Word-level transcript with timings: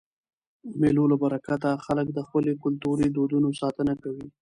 د 0.69 0.71
مېلو 0.81 1.03
له 1.11 1.15
برکته 1.23 1.69
خلک 1.85 2.07
د 2.13 2.19
خپلو 2.27 2.51
کلتوري 2.63 3.07
دودونو 3.11 3.49
ساتنه 3.61 3.93
کوي. 4.03 4.27